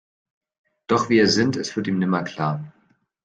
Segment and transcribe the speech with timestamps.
[0.87, 2.73] Doch wie er sinnt, es wird ihm nimmer klar.